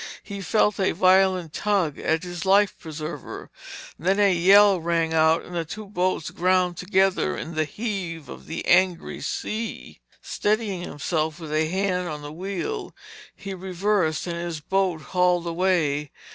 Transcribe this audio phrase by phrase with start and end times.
[0.23, 3.51] He felt a violent tug at his life preserver.
[3.99, 8.47] Then a yell rang out and the two boats ground together in the heave of
[8.47, 9.99] the angry sea.
[10.19, 12.95] Steadying himself with a hand on the wheel,
[13.35, 16.09] he reversed and his boat hauled away.